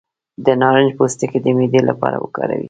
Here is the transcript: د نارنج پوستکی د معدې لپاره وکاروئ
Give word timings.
د 0.45 0.47
نارنج 0.61 0.91
پوستکی 0.97 1.39
د 1.41 1.47
معدې 1.57 1.81
لپاره 1.89 2.15
وکاروئ 2.23 2.59